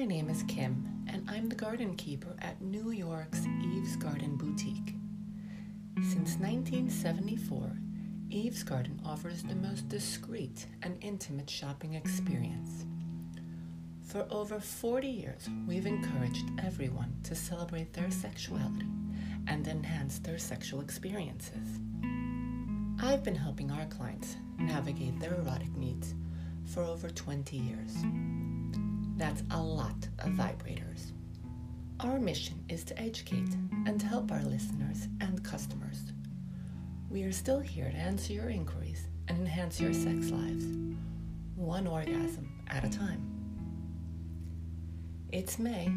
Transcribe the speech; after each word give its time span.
My 0.00 0.06
name 0.06 0.30
is 0.30 0.42
Kim, 0.44 1.04
and 1.08 1.28
I'm 1.28 1.50
the 1.50 1.54
garden 1.54 1.94
keeper 1.94 2.34
at 2.40 2.62
New 2.62 2.90
York's 2.90 3.44
Eve's 3.62 3.96
Garden 3.96 4.34
Boutique. 4.34 4.94
Since 5.96 6.38
1974, 6.38 7.76
Eve's 8.30 8.62
Garden 8.62 8.98
offers 9.04 9.42
the 9.42 9.54
most 9.54 9.90
discreet 9.90 10.64
and 10.80 10.96
intimate 11.02 11.50
shopping 11.50 11.92
experience. 11.92 12.86
For 14.00 14.26
over 14.30 14.58
40 14.58 15.06
years, 15.06 15.50
we've 15.68 15.84
encouraged 15.84 16.46
everyone 16.64 17.14
to 17.24 17.34
celebrate 17.34 17.92
their 17.92 18.10
sexuality 18.10 18.88
and 19.48 19.68
enhance 19.68 20.18
their 20.18 20.38
sexual 20.38 20.80
experiences. 20.80 21.78
I've 23.02 23.22
been 23.22 23.36
helping 23.36 23.70
our 23.70 23.84
clients 23.84 24.36
navigate 24.58 25.20
their 25.20 25.34
erotic 25.34 25.76
needs 25.76 26.14
for 26.64 26.84
over 26.84 27.10
20 27.10 27.58
years. 27.58 27.92
That's 29.20 29.42
a 29.50 29.60
lot 29.62 30.08
of 30.20 30.30
vibrators. 30.30 31.12
Our 32.00 32.18
mission 32.18 32.64
is 32.70 32.84
to 32.84 32.98
educate 32.98 33.54
and 33.86 34.00
help 34.00 34.32
our 34.32 34.42
listeners 34.42 35.08
and 35.20 35.44
customers. 35.44 36.04
We 37.10 37.24
are 37.24 37.32
still 37.32 37.60
here 37.60 37.90
to 37.90 37.96
answer 37.98 38.32
your 38.32 38.48
inquiries 38.48 39.08
and 39.28 39.40
enhance 39.40 39.78
your 39.78 39.92
sex 39.92 40.30
lives, 40.30 40.64
one 41.54 41.86
orgasm 41.86 42.64
at 42.68 42.82
a 42.82 42.88
time. 42.88 43.22
It's 45.32 45.58
May, 45.58 45.92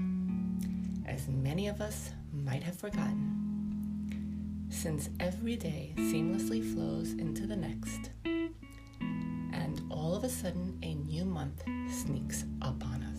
as 1.08 1.30
many 1.30 1.70
of 1.70 1.80
us 1.80 2.12
might 2.34 2.64
have 2.64 2.78
forgotten, 2.78 4.68
since 4.70 5.10
every 5.22 5.56
day 5.56 5.94
seamlessly 5.96 6.62
flows 6.74 7.14
into 7.14 7.48
the 7.48 7.56
next, 7.56 8.10
and 8.26 9.82
all 9.90 10.14
of 10.14 10.26
a 10.26 10.30
sudden 10.30 10.78
a 10.84 10.96
new 10.96 11.24
month 11.24 11.64
sneaks 11.90 12.44
up 12.62 12.84
on 12.86 13.02
us. 13.04 13.13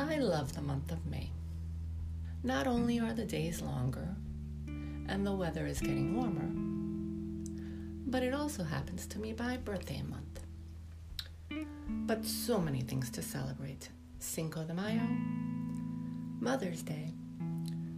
I 0.00 0.18
love 0.18 0.52
the 0.52 0.62
month 0.62 0.92
of 0.92 1.04
May. 1.06 1.28
Not 2.44 2.68
only 2.68 3.00
are 3.00 3.12
the 3.12 3.24
days 3.24 3.60
longer 3.60 4.14
and 5.08 5.26
the 5.26 5.32
weather 5.32 5.66
is 5.66 5.80
getting 5.80 6.14
warmer, 6.14 6.52
but 8.08 8.22
it 8.22 8.32
also 8.32 8.62
happens 8.62 9.08
to 9.08 9.18
be 9.18 9.34
my 9.36 9.56
birthday 9.56 10.02
month. 10.02 10.40
But 11.88 12.24
so 12.24 12.60
many 12.60 12.82
things 12.82 13.10
to 13.10 13.22
celebrate 13.22 13.88
Cinco 14.20 14.62
de 14.62 14.72
Mayo, 14.72 15.02
Mother's 16.38 16.82
Day, 16.82 17.12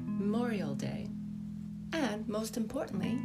Memorial 0.02 0.74
Day, 0.74 1.06
and 1.92 2.26
most 2.26 2.56
importantly, 2.56 3.18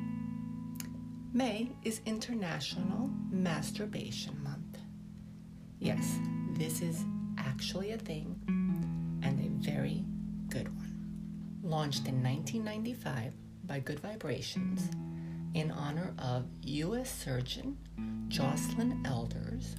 May 1.31 1.71
is 1.83 2.01
International 2.05 3.09
Masturbation 3.31 4.43
Month. 4.43 4.79
Yes, 5.79 6.19
this 6.57 6.81
is 6.81 7.05
actually 7.37 7.91
a 7.91 7.97
thing 7.97 8.54
and 9.25 9.39
a 9.39 9.69
very 9.71 10.05
good 10.49 10.67
one. 10.77 11.59
Launched 11.63 12.07
in 12.07 12.21
1995 12.21 13.33
by 13.65 13.79
Good 13.79 13.99
Vibrations 13.99 14.89
in 15.55 15.71
honor 15.71 16.13
of 16.19 16.45
U.S. 16.61 17.11
Surgeon 17.11 17.75
Joycelyn 18.27 19.05
Elders 19.07 19.75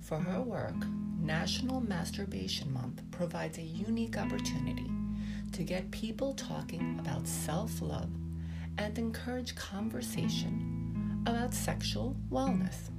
for 0.00 0.18
her 0.18 0.40
work, 0.40 0.76
National 1.18 1.80
Masturbation 1.80 2.72
Month 2.72 3.02
provides 3.10 3.58
a 3.58 3.62
unique 3.62 4.16
opportunity 4.16 4.90
to 5.52 5.64
get 5.64 5.90
people 5.90 6.34
talking 6.34 6.96
about 7.00 7.26
self 7.26 7.82
love 7.82 8.10
and 8.78 8.96
encourage 8.96 9.56
conversation 9.56 11.22
about 11.26 11.52
sexual 11.52 12.14
wellness. 12.30 12.90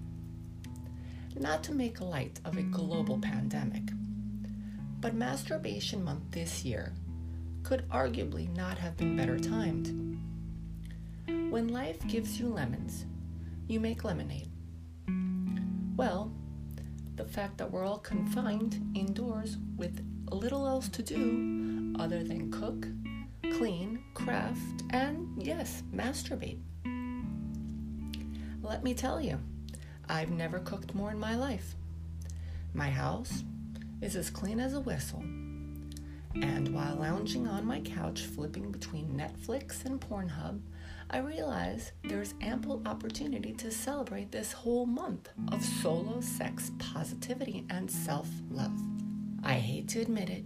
Not 1.39 1.63
to 1.65 1.73
make 1.73 2.01
light 2.01 2.39
of 2.43 2.57
a 2.57 2.63
global 2.63 3.17
but 5.05 5.13
Masturbation 5.13 6.03
Month 6.03 6.31
this 6.31 6.65
year 6.65 6.91
could 7.61 7.87
arguably 7.89 8.49
not 8.57 8.79
have 8.79 8.97
been 8.97 9.15
better 9.15 9.37
timed. 9.37 10.17
When 11.27 11.67
life 11.67 11.99
gives 12.07 12.39
you 12.39 12.47
lemons, 12.47 13.05
you 13.67 13.79
make 13.79 14.03
lemonade. 14.03 14.49
Well, 15.95 16.31
the 17.17 17.23
fact 17.23 17.59
that 17.59 17.69
we're 17.69 17.85
all 17.85 17.99
confined 17.99 18.81
indoors 18.95 19.57
with 19.77 20.03
little 20.31 20.65
else 20.65 20.89
to 20.89 21.03
do 21.03 21.93
other 21.99 22.23
than 22.23 22.51
cook, 22.51 22.87
clean, 23.59 24.03
craft, 24.15 24.85
and 24.89 25.27
yes, 25.37 25.83
masturbate. 25.93 26.61
Let 28.63 28.83
me 28.83 28.95
tell 28.95 29.21
you, 29.21 29.37
I've 30.09 30.31
never 30.31 30.57
cooked 30.57 30.95
more 30.95 31.11
in 31.11 31.19
my 31.19 31.35
life. 31.35 31.75
My 32.73 32.89
house, 32.89 33.43
is 34.01 34.15
as 34.15 34.29
clean 34.29 34.59
as 34.59 34.73
a 34.73 34.79
whistle. 34.79 35.23
And 36.41 36.73
while 36.73 36.95
lounging 36.95 37.47
on 37.47 37.65
my 37.65 37.79
couch 37.79 38.21
flipping 38.21 38.71
between 38.71 39.17
Netflix 39.17 39.85
and 39.85 40.01
Pornhub, 40.01 40.59
I 41.09 41.19
realize 41.19 41.91
there's 42.03 42.33
ample 42.41 42.81
opportunity 42.85 43.53
to 43.53 43.71
celebrate 43.71 44.31
this 44.31 44.51
whole 44.51 44.85
month 44.85 45.29
of 45.51 45.63
solo 45.63 46.19
sex 46.19 46.71
positivity 46.77 47.65
and 47.69 47.89
self 47.89 48.27
love. 48.51 48.77
I 49.43 49.53
hate 49.53 49.87
to 49.89 50.01
admit 50.01 50.29
it, 50.29 50.43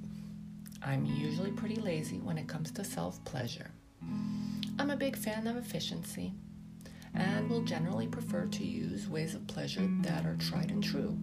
I'm 0.84 1.06
usually 1.06 1.52
pretty 1.52 1.76
lazy 1.76 2.20
when 2.20 2.38
it 2.38 2.48
comes 2.48 2.72
to 2.72 2.84
self 2.84 3.24
pleasure. 3.26 3.72
I'm 4.78 4.92
a 4.92 4.96
big 4.96 5.16
fan 5.16 5.48
of 5.48 5.58
efficiency 5.58 6.34
and 7.16 7.50
will 7.50 7.64
generally 7.64 8.08
prefer 8.08 8.46
to 8.46 8.64
use 8.64 9.10
ways 9.10 9.34
of 9.34 9.48
pleasure 9.48 9.90
that 10.02 10.26
are 10.26 10.36
tried 10.36 10.72
and 10.72 10.84
true 10.84 11.18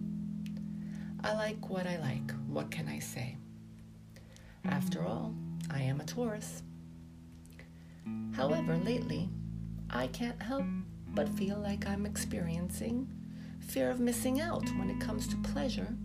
I 1.23 1.33
like 1.33 1.69
what 1.69 1.87
I 1.87 1.97
like. 1.97 2.31
What 2.47 2.71
can 2.71 2.87
I 2.87 2.99
say? 2.99 3.37
After 4.65 5.03
all, 5.03 5.33
I 5.71 5.81
am 5.81 5.99
a 5.99 6.05
Taurus. 6.05 6.61
However, 8.33 8.77
lately, 8.77 9.29
I 9.89 10.07
can't 10.07 10.41
help 10.41 10.65
but 11.15 11.27
feel 11.29 11.57
like 11.57 11.87
I'm 11.87 12.05
experiencing 12.05 13.07
fear 13.59 13.89
of 13.89 13.99
missing 13.99 14.39
out 14.39 14.67
when 14.77 14.89
it 14.89 14.99
comes 14.99 15.27
to 15.27 15.35
pleasure 15.37 15.95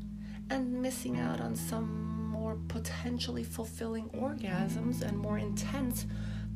and 0.50 0.80
missing 0.82 1.18
out 1.18 1.40
on 1.40 1.54
some 1.54 2.30
more 2.30 2.56
potentially 2.68 3.44
fulfilling 3.44 4.08
orgasms 4.10 5.02
and 5.02 5.16
more 5.16 5.38
intense 5.38 6.06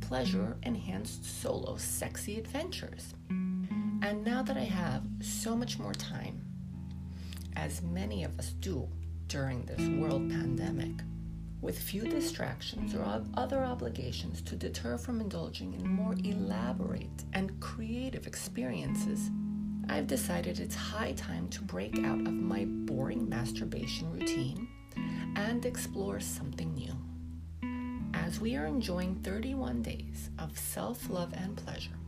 pleasure 0.00 0.56
enhanced 0.62 1.24
solo 1.40 1.76
sexy 1.76 2.38
adventures. 2.38 3.14
And 3.30 4.24
now 4.24 4.42
that 4.42 4.56
I 4.56 4.64
have 4.64 5.02
so 5.20 5.56
much 5.56 5.78
more 5.78 5.94
time 5.94 6.45
as 7.56 7.82
many 7.82 8.22
of 8.22 8.38
us 8.38 8.50
do 8.60 8.88
during 9.28 9.64
this 9.64 9.88
world 9.98 10.30
pandemic, 10.30 11.02
with 11.60 11.78
few 11.78 12.02
distractions 12.02 12.94
or 12.94 13.22
other 13.34 13.64
obligations 13.64 14.40
to 14.42 14.54
deter 14.54 14.96
from 14.96 15.20
indulging 15.20 15.74
in 15.74 15.88
more 15.88 16.14
elaborate 16.22 17.24
and 17.32 17.58
creative 17.60 18.26
experiences, 18.26 19.30
I've 19.88 20.06
decided 20.06 20.60
it's 20.60 20.74
high 20.74 21.12
time 21.12 21.48
to 21.48 21.62
break 21.62 21.98
out 22.04 22.20
of 22.20 22.32
my 22.32 22.66
boring 22.66 23.28
masturbation 23.28 24.12
routine 24.12 24.68
and 25.36 25.64
explore 25.64 26.20
something 26.20 26.74
new. 26.74 26.94
As 28.14 28.40
we 28.40 28.56
are 28.56 28.66
enjoying 28.66 29.16
31 29.16 29.82
days 29.82 30.30
of 30.38 30.58
self 30.58 31.08
love 31.08 31.32
and 31.34 31.56
pleasure, 31.56 31.98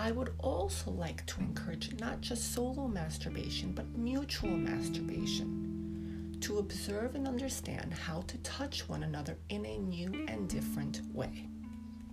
I 0.00 0.12
would 0.12 0.32
also 0.38 0.92
like 0.92 1.26
to 1.26 1.40
encourage 1.40 1.92
not 1.98 2.20
just 2.20 2.54
solo 2.54 2.86
masturbation, 2.86 3.72
but 3.72 3.98
mutual 3.98 4.56
masturbation 4.56 6.38
to 6.40 6.58
observe 6.58 7.16
and 7.16 7.26
understand 7.26 7.92
how 7.92 8.20
to 8.28 8.38
touch 8.38 8.88
one 8.88 9.02
another 9.02 9.38
in 9.48 9.66
a 9.66 9.78
new 9.78 10.24
and 10.28 10.48
different 10.48 11.02
way. 11.12 11.48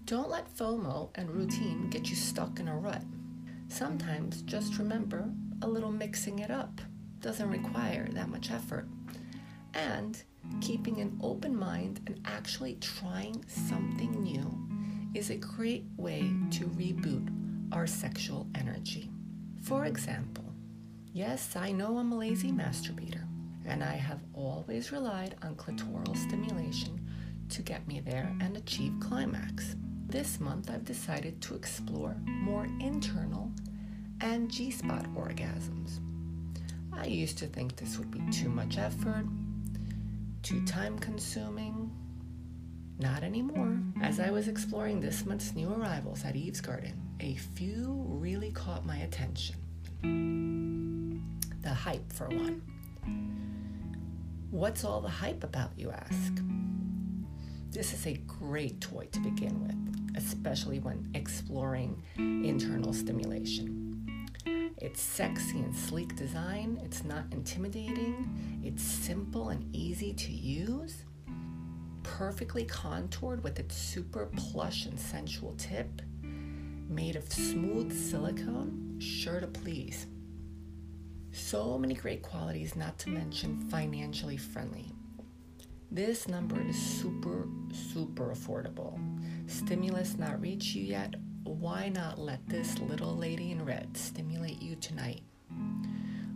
Don't 0.06 0.32
let 0.32 0.52
FOMO 0.58 1.12
and 1.14 1.30
routine 1.30 1.92
get 1.92 2.10
you 2.10 2.16
stuck 2.16 2.60
in 2.60 2.68
a 2.68 2.76
rut. 2.76 3.04
Sometimes 3.68 4.42
just 4.42 4.80
remember 4.80 5.30
a 5.62 5.68
little 5.68 5.92
mixing 5.92 6.40
it 6.40 6.50
up 6.50 6.82
doesn't 7.22 7.52
require 7.52 8.08
that 8.14 8.30
much 8.30 8.50
effort. 8.50 8.88
And 9.76 10.20
keeping 10.60 11.02
an 11.02 11.20
open 11.22 11.56
mind 11.56 12.02
and 12.08 12.20
actually 12.26 12.80
trying 12.82 13.46
something 13.48 14.24
new 14.24 14.58
is 15.14 15.30
a 15.30 15.36
great 15.36 15.86
way 15.98 16.22
to 16.50 16.66
reboot 16.66 17.45
our 17.72 17.88
sexual 17.88 18.48
energy. 18.56 19.10
For 19.64 19.86
example, 19.86 20.54
yes, 21.14 21.56
I 21.56 21.72
know 21.72 21.98
I'm 21.98 22.12
a 22.12 22.18
lazy 22.18 22.52
masturbator, 22.52 23.26
and 23.66 23.84
I 23.84 23.94
have 23.96 24.22
always 24.34 24.92
relied 24.92 25.36
on 25.42 25.56
clitoral 25.56 26.16
stimulation 26.16 27.06
to 27.50 27.62
get 27.62 27.88
me 27.88 28.00
there 28.00 28.36
and 28.42 28.58
achieve 28.58 28.94
climax. 29.00 29.76
This 30.08 30.40
month, 30.40 30.70
I've 30.70 30.86
decided 30.86 31.42
to 31.42 31.56
explore 31.56 32.16
more 32.26 32.66
internal 32.80 33.52
and 34.22 34.50
G 34.50 34.72
spot 34.72 35.06
orgasms. 35.16 36.00
I 36.94 37.08
used 37.08 37.38
to 37.40 37.48
think 37.48 37.76
this 37.76 37.98
would 37.98 38.12
be 38.12 38.22
too 38.32 38.50
much 38.50 38.78
effort, 38.78 39.26
too 40.44 40.64
time 40.66 40.98
consuming. 41.00 41.85
Not 43.00 43.24
anymore. 43.24 43.78
As 44.02 44.20
I 44.20 44.30
mm. 44.30 44.34
was 44.34 44.48
exploring 44.48 45.02
this 45.02 45.26
month's 45.26 45.54
new 45.54 45.72
arrivals 45.74 46.24
at 46.24 46.36
Eve's 46.36 46.62
Garden, 46.62 47.02
a 47.20 47.36
few 47.36 48.06
really 48.08 48.52
caught 48.52 48.86
my 48.86 48.98
attention. 48.98 49.56
The 51.62 51.74
hype, 51.74 52.12
for 52.14 52.28
one. 52.30 52.62
What's 54.52 54.86
all 54.86 55.02
the 55.02 55.10
hype 55.10 55.44
about, 55.44 55.72
you 55.76 55.92
ask? 55.92 56.34
This 57.72 57.94
is 57.94 58.08
a 58.08 58.14
great 58.26 58.80
toy 58.80 59.08
to 59.12 59.20
begin 59.20 59.62
with, 59.68 60.16
especially 60.16 60.80
when 60.80 61.10
exploring 61.14 62.02
internal 62.18 62.94
stimulation. 62.94 64.30
It's 64.78 65.02
sexy 65.02 65.60
and 65.60 65.76
sleek 65.76 66.16
design, 66.16 66.80
it's 66.86 67.04
not 67.04 67.26
intimidating, 67.32 68.62
it's 68.64 68.84
simple 68.84 69.50
and 69.50 69.76
easy 69.76 70.14
to 70.14 70.32
use, 70.32 71.04
perfectly 72.06 72.66
contoured 72.66 73.44
with 73.44 73.60
its 73.60 73.76
super 73.76 74.28
plush 74.38 74.86
and 74.86 75.00
sensual 75.00 75.56
tip, 75.58 76.02
made 76.88 77.16
of 77.16 77.32
smooth 77.32 77.92
silicone, 77.92 78.98
sure 79.00 79.40
to 79.40 79.48
please. 79.48 80.08
So 81.32 81.78
many 81.78 81.96
great 81.96 82.22
qualities, 82.22 82.76
not 82.76 82.98
to 83.00 83.10
mention 83.10 83.60
financially 83.70 84.38
friendly. 84.38 84.92
This 85.92 86.28
number 86.28 86.62
is 86.68 86.82
super, 86.82 87.48
super 87.74 88.34
affordable. 88.34 89.00
Stimulus 89.48 90.18
not 90.18 90.40
reach 90.40 90.76
you 90.76 90.84
yet? 90.84 91.16
Why 91.44 91.90
not 91.90 92.20
let 92.20 92.48
this 92.48 92.80
little 92.80 93.16
lady 93.16 93.52
in 93.52 93.66
red 93.66 93.98
stimulate 93.98 94.62
you 94.62 94.76
tonight? 94.76 95.22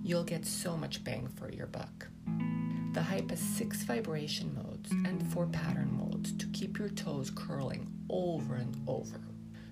You'll 0.04 0.24
get 0.24 0.46
so 0.46 0.76
much 0.76 1.04
bang 1.04 1.28
for 1.28 1.52
your 1.52 1.68
buck. 1.68 2.08
The 2.94 3.04
Hype 3.04 3.30
has 3.30 3.40
six 3.40 3.84
vibration 3.84 4.56
modes 4.80 4.92
and 5.08 5.34
four 5.34 5.48
pattern 5.48 5.98
modes 5.98 6.32
to 6.34 6.46
keep 6.48 6.78
your 6.78 6.90
toes 6.90 7.32
curling 7.34 7.90
over 8.10 8.56
and 8.56 8.76
over. 8.88 9.20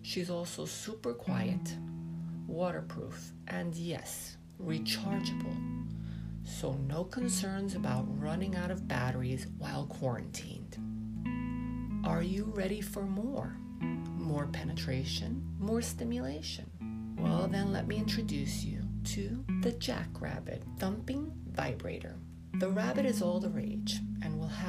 She's 0.01 0.29
also 0.29 0.65
super 0.65 1.13
quiet, 1.13 1.75
waterproof, 2.47 3.31
and 3.47 3.75
yes, 3.75 4.37
rechargeable 4.61 5.55
so 6.43 6.73
no 6.87 7.03
concerns 7.03 7.75
about 7.75 8.05
running 8.21 8.55
out 8.55 8.71
of 8.71 8.87
batteries 8.87 9.47
while 9.57 9.85
quarantined. 9.85 10.77
Are 12.05 12.23
you 12.23 12.45
ready 12.55 12.79
for 12.79 13.01
more? 13.01 13.57
More 13.81 14.47
penetration? 14.47 15.45
More 15.59 15.81
stimulation? 15.81 16.71
Well, 17.19 17.49
then 17.49 17.73
let 17.73 17.85
me 17.85 17.97
introduce 17.97 18.63
you 18.63 18.81
to 19.07 19.43
the 19.61 19.73
Jackrabbit 19.73 20.63
Thumping 20.79 21.33
Vibrator. 21.51 22.15
The 22.59 22.69
rabbit 22.69 23.05
is 23.05 23.21
all 23.21 23.41
the 23.41 23.49
rage 23.49 23.99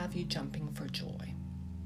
have 0.09 0.17
you 0.17 0.25
jumping 0.25 0.73
for 0.73 0.87
joy. 0.87 1.35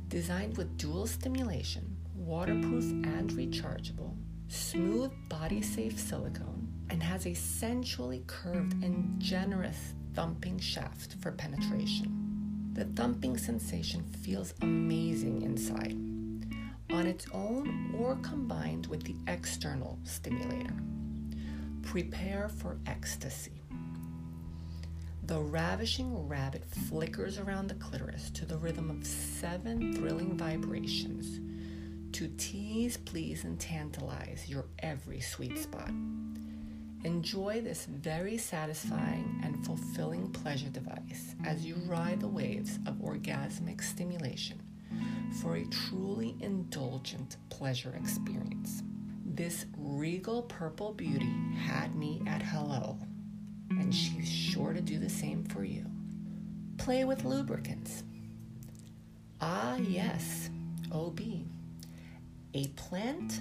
Designed 0.07 0.57
with 0.57 0.77
dual 0.79 1.09
stimulation, 1.09 1.97
waterproof 2.15 2.85
and 3.05 3.29
rechargeable, 3.31 4.15
smooth 4.47 5.11
body 5.29 5.61
safe 5.61 5.99
silicone, 5.99 6.69
and 6.89 7.03
has 7.03 7.27
a 7.27 7.35
sensually 7.35 8.23
curved 8.29 8.75
and 8.85 9.19
generous 9.19 9.95
thumping 10.15 10.57
shaft 10.61 11.17
for 11.21 11.33
penetration. 11.33 12.71
The 12.75 12.85
thumping 12.85 13.39
sensation 13.39 14.05
feels 14.05 14.55
amazing 14.63 15.43
inside, 15.43 15.97
on 16.97 17.09
its 17.09 17.27
own 17.35 17.93
or 17.99 18.15
combined 18.23 18.87
with 18.87 19.03
the 19.03 19.17
external 19.27 19.99
stimulator. 20.05 20.77
Prepare 21.83 22.49
for 22.49 22.79
ecstasy. 22.87 23.62
The 25.25 25.39
ravishing 25.39 26.27
rabbit 26.27 26.65
flickers 26.65 27.39
around 27.39 27.69
the 27.69 27.75
clitoris 27.75 28.29
to 28.31 28.45
the 28.45 28.57
rhythm 28.57 28.91
of 28.91 29.07
seven 29.07 29.95
thrilling 29.95 30.37
vibrations 30.37 31.39
to 32.17 32.27
tease, 32.37 32.97
please, 32.97 33.45
and 33.45 33.59
tantalize 33.59 34.49
your 34.49 34.65
every 34.81 35.21
sweet 35.21 35.57
spot. 35.59 35.93
Enjoy 37.05 37.61
this 37.61 37.85
very 37.87 38.37
satisfying 38.37 39.41
and 39.45 39.65
fulfilling 39.65 40.29
pleasure 40.31 40.69
device 40.71 41.37
as 41.45 41.65
you 41.65 41.77
ride 41.87 42.21
the 42.21 42.27
waves 42.27 42.81
of 42.87 42.97
orgasmic 42.97 43.81
stimulation 43.81 44.61
for 45.41 45.55
a 45.55 45.65
truly 45.67 46.35
indulgent 46.41 47.37
pleasure 47.49 47.95
experience. 47.95 48.83
This 49.25 49.67
regal 49.79 50.43
purple 50.43 50.93
beauty 50.93 51.33
had 51.65 51.95
me 51.95 52.23
at 52.27 52.43
hello, 52.43 52.99
and 53.82 53.93
she's 53.93 54.31
sure 54.31 54.73
to 54.73 54.81
do 54.81 54.96
the 55.00 55.11
same 55.11 55.43
for 55.44 55.64
you. 55.64 55.84
Play 56.79 57.05
with 57.05 57.25
lubricants. 57.25 58.05
Ah, 59.40 59.76
yes, 59.76 60.50
OB. 60.93 61.20
A 62.55 62.69
plant 62.76 63.40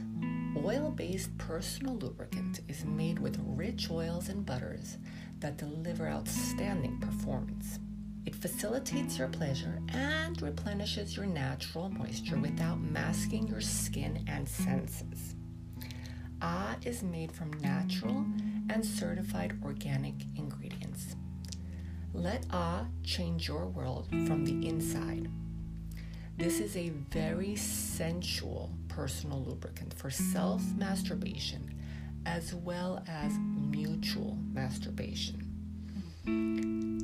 oil 0.58 0.90
based 0.90 1.38
personal 1.38 1.96
lubricant 1.96 2.62
is 2.68 2.86
made 2.86 3.20
with 3.20 3.40
rich 3.46 3.92
oils 3.92 4.30
and 4.30 4.44
butters 4.44 4.98
that 5.40 5.58
deliver 5.58 6.08
outstanding 6.08 7.00
performance. 7.00 7.78
It 8.26 8.36
facilitates 8.36 9.20
your 9.20 9.28
pleasure 9.28 9.80
and 9.90 10.42
replenishes 10.42 11.16
your 11.16 11.28
natural 11.28 11.90
moisture 11.90 12.38
without 12.40 12.80
masking 12.80 13.48
your 13.48 13.62
skin 13.62 14.26
and 14.28 14.50
senses. 14.50 15.36
Ah 16.42 16.78
is 16.84 17.04
made 17.04 17.32
from 17.32 17.54
natural 17.54 18.26
and 18.70 18.86
certified 18.86 19.58
organic 19.64 20.16
ingredients. 20.36 21.16
Let 22.14 22.46
Ah 22.52 22.86
change 23.04 23.48
your 23.48 23.68
world 23.68 24.08
from 24.28 24.46
the 24.46 24.68
inside. 24.68 25.30
This 26.38 26.60
is 26.60 26.76
a 26.76 26.90
very 26.90 27.56
sensual 27.56 28.72
personal 28.88 29.44
lubricant 29.44 29.94
for 29.94 30.10
self 30.10 30.62
masturbation 30.76 31.76
as 32.26 32.54
well 32.54 33.04
as 33.08 33.34
mutual 33.38 34.38
masturbation. 34.52 35.48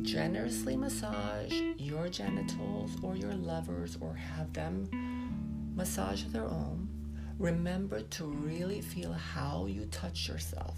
Generously 0.04 0.75
massage 0.77 1.54
your 1.77 2.07
genitals 2.07 2.92
or 3.01 3.15
your 3.15 3.33
lovers 3.33 3.98
or 4.00 4.13
have 4.13 4.54
them 4.54 4.89
massage 5.75 6.24
their 6.25 6.45
own. 6.45 6.88
Remember 7.39 8.01
to 8.01 8.25
really 8.25 8.81
feel 8.81 9.13
how 9.13 9.65
you 9.68 9.86
touch 9.92 10.27
yourself. 10.27 10.77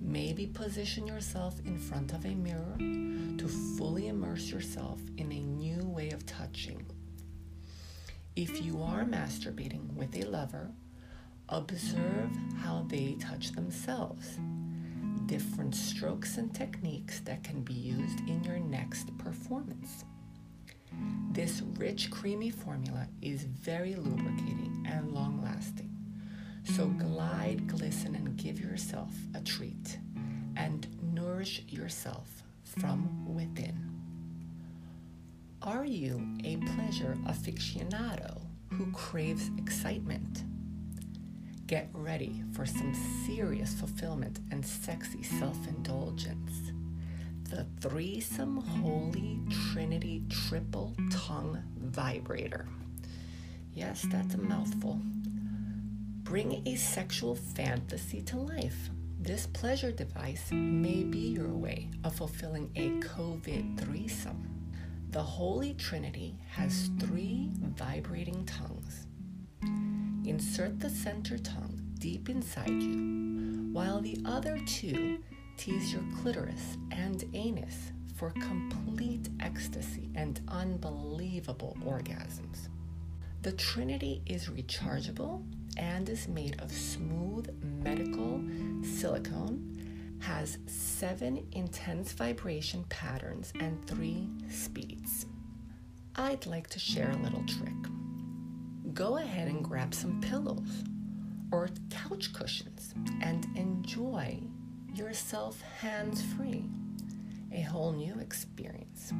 Maybe 0.00 0.46
position 0.46 1.06
yourself 1.06 1.58
in 1.64 1.78
front 1.78 2.12
of 2.12 2.24
a 2.24 2.34
mirror 2.34 2.76
to 2.78 3.48
fully 3.76 4.08
immerse 4.08 4.50
yourself 4.50 5.00
in 5.16 5.32
a 5.32 5.40
new 5.40 5.84
way 5.86 6.10
of 6.10 6.24
touching 6.26 6.86
if 8.36 8.60
you 8.60 8.82
are 8.82 9.04
masturbating 9.04 9.94
with 9.94 10.16
a 10.16 10.24
lover, 10.24 10.72
observe 11.48 12.30
how 12.58 12.84
they 12.88 13.16
touch 13.20 13.52
themselves. 13.52 14.38
Different 15.26 15.74
strokes 15.74 16.36
and 16.36 16.52
techniques 16.52 17.20
that 17.20 17.44
can 17.44 17.62
be 17.62 17.74
used 17.74 18.18
in 18.28 18.42
your 18.42 18.58
next 18.58 19.16
performance. 19.18 20.04
This 21.30 21.62
rich, 21.76 22.10
creamy 22.10 22.50
formula 22.50 23.06
is 23.22 23.44
very 23.44 23.94
lubricating 23.94 24.84
and 24.88 25.12
long 25.12 25.40
lasting. 25.42 25.83
So 26.64 26.86
glide, 26.86 27.66
glisten, 27.66 28.14
and 28.14 28.36
give 28.36 28.58
yourself 28.58 29.10
a 29.34 29.40
treat 29.40 29.98
and 30.56 30.86
nourish 31.14 31.62
yourself 31.68 32.42
from 32.64 33.34
within. 33.34 33.90
Are 35.62 35.84
you 35.84 36.26
a 36.44 36.56
pleasure 36.74 37.16
aficionado 37.26 38.42
who 38.72 38.90
craves 38.92 39.50
excitement? 39.58 40.44
Get 41.66 41.88
ready 41.92 42.42
for 42.52 42.66
some 42.66 42.94
serious 43.26 43.72
fulfillment 43.74 44.40
and 44.50 44.64
sexy 44.64 45.22
self 45.22 45.56
indulgence. 45.68 46.72
The 47.50 47.66
Threesome 47.80 48.58
Holy 48.58 49.40
Trinity 49.72 50.24
Triple 50.28 50.94
Tongue 51.10 51.62
Vibrator. 51.78 52.66
Yes, 53.74 54.06
that's 54.10 54.34
a 54.34 54.38
mouthful. 54.38 55.00
Bring 56.34 56.66
a 56.66 56.74
sexual 56.74 57.36
fantasy 57.36 58.20
to 58.22 58.36
life. 58.36 58.90
This 59.20 59.46
pleasure 59.46 59.92
device 59.92 60.50
may 60.50 61.04
be 61.04 61.28
your 61.28 61.50
way 61.50 61.88
of 62.02 62.16
fulfilling 62.16 62.72
a 62.74 62.90
COVID 63.06 63.78
threesome. 63.78 64.72
The 65.10 65.22
Holy 65.22 65.74
Trinity 65.74 66.36
has 66.48 66.90
three 66.98 67.52
vibrating 67.76 68.44
tongues. 68.46 69.06
Insert 70.26 70.80
the 70.80 70.90
center 70.90 71.38
tongue 71.38 71.80
deep 72.00 72.28
inside 72.28 72.82
you, 72.82 73.68
while 73.72 74.00
the 74.00 74.18
other 74.24 74.58
two 74.66 75.18
tease 75.56 75.92
your 75.92 76.02
clitoris 76.20 76.76
and 76.90 77.24
anus 77.34 77.92
for 78.16 78.30
complete 78.30 79.28
ecstasy 79.38 80.10
and 80.16 80.40
unbelievable 80.48 81.76
orgasms. 81.86 82.70
The 83.42 83.52
Trinity 83.52 84.22
is 84.26 84.48
rechargeable 84.48 85.44
and 85.76 86.08
is 86.08 86.28
made 86.28 86.60
of 86.60 86.70
smooth 86.72 87.48
medical 87.62 88.42
silicone 88.82 89.70
has 90.20 90.58
seven 90.66 91.46
intense 91.52 92.12
vibration 92.12 92.84
patterns 92.88 93.52
and 93.60 93.84
three 93.86 94.28
speeds. 94.50 95.26
I'd 96.16 96.46
like 96.46 96.68
to 96.70 96.78
share 96.78 97.10
a 97.10 97.16
little 97.22 97.44
trick. 97.46 97.74
Go 98.94 99.18
ahead 99.18 99.48
and 99.48 99.62
grab 99.62 99.92
some 99.94 100.20
pillows 100.20 100.84
or 101.50 101.68
couch 101.90 102.32
cushions 102.32 102.94
and 103.20 103.46
enjoy 103.56 104.40
yourself 104.94 105.60
hands 105.80 106.22
free. 106.22 106.64
a 107.52 107.60
whole 107.60 107.92
new 107.92 108.18
experience. 108.18 109.12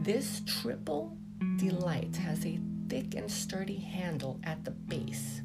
This 0.00 0.40
triple 0.46 1.16
delight 1.56 2.16
has 2.16 2.46
a 2.46 2.58
thick 2.90 3.14
and 3.14 3.30
sturdy 3.30 3.78
handle 3.78 4.40
at 4.42 4.64
the 4.64 4.72
base, 4.72 5.42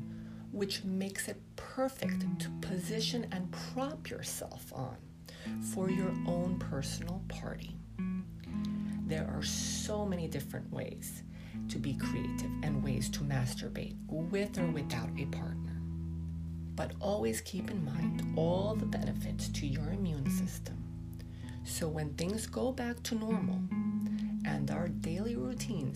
which 0.51 0.83
makes 0.83 1.27
it 1.27 1.39
perfect 1.55 2.25
to 2.39 2.49
position 2.59 3.27
and 3.31 3.51
prop 3.51 4.09
yourself 4.09 4.73
on 4.73 4.97
for 5.73 5.91
your 5.91 6.11
own 6.25 6.57
personal 6.57 7.21
party. 7.27 7.77
There 9.05 9.29
are 9.31 9.43
so 9.43 10.07
many 10.07 10.27
different 10.27 10.73
ways 10.73 11.21
to 11.69 11.77
be 11.77 11.93
creative 11.93 12.49
and 12.63 12.83
ways 12.83 13.09
to 13.11 13.19
masturbate 13.19 13.95
with 14.07 14.57
or 14.57 14.65
without 14.71 15.09
a 15.15 15.25
partner. 15.25 15.79
But 16.75 16.93
always 16.99 17.41
keep 17.41 17.69
in 17.69 17.85
mind 17.85 18.33
all 18.35 18.73
the 18.73 18.87
benefits 18.87 19.49
to 19.49 19.67
your 19.67 19.91
immune 19.91 20.31
system. 20.31 20.83
So 21.63 21.87
when 21.87 22.15
things 22.15 22.47
go 22.47 22.71
back 22.71 23.03
to 23.03 23.15
normal 23.15 23.61
and 24.45 24.71
our 24.71 24.87
daily 24.87 25.35
routines 25.35 25.94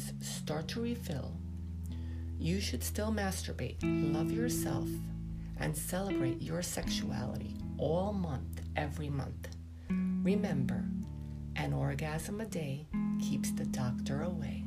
start 0.49 0.67
to 0.67 0.81
refill, 0.81 1.31
you 2.39 2.59
should 2.59 2.83
still 2.83 3.11
masturbate, 3.11 3.77
love 3.83 4.31
yourself, 4.31 4.87
and 5.59 5.77
celebrate 5.77 6.41
your 6.41 6.63
sexuality 6.63 7.55
all 7.77 8.11
month, 8.11 8.59
every 8.75 9.09
month. 9.09 9.49
Remember, 9.91 10.83
an 11.55 11.71
orgasm 11.71 12.41
a 12.41 12.45
day 12.45 12.87
keeps 13.21 13.51
the 13.51 13.65
doctor 13.65 14.23
away. 14.23 14.63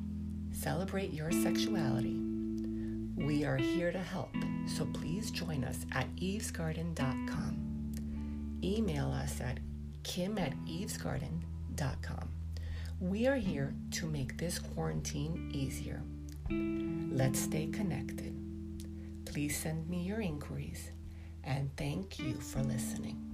Celebrate 0.53 1.13
your 1.13 1.33
sexuality. 1.33 2.17
We 3.17 3.45
are 3.45 3.57
here 3.57 3.91
to 3.91 3.99
help, 3.99 4.37
so 4.69 4.87
please 4.95 5.33
join 5.33 5.65
us 5.65 5.85
at 5.91 6.07
evesgarden.com. 6.15 7.57
Email 8.63 9.11
us 9.11 9.41
at 9.41 9.59
kim 10.05 10.39
at 10.39 10.53
evesgarden.com. 10.65 12.42
We 13.03 13.27
are 13.27 13.35
here 13.35 13.75
to 13.95 14.07
make 14.07 14.39
this 14.39 14.61
quarantine 14.61 15.51
easier. 15.53 16.05
Let's 16.49 17.41
stay 17.41 17.67
connected. 17.67 18.33
Please 19.25 19.59
send 19.59 19.89
me 19.89 20.05
your 20.05 20.21
inquiries 20.21 20.93
and 21.43 21.77
thank 21.77 22.21
you 22.21 22.35
for 22.35 22.63
listening. 22.63 23.32